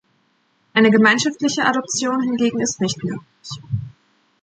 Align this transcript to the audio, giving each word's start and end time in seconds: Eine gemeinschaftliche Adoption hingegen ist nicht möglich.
Eine 0.73 0.89
gemeinschaftliche 0.89 1.63
Adoption 1.63 2.23
hingegen 2.23 2.59
ist 2.59 2.81
nicht 2.81 3.03
möglich. 3.03 3.59